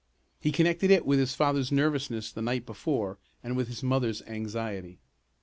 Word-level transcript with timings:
He 0.39 0.51
connected 0.51 0.89
it 0.89 1.05
with 1.05 1.19
his 1.19 1.35
father's 1.35 1.71
nervousness 1.71 2.31
the 2.31 2.41
night 2.41 2.65
before 2.65 3.19
and 3.43 3.55
with 3.55 3.67
his 3.67 3.83
mother's 3.83 4.23
anxiety. 4.23 4.97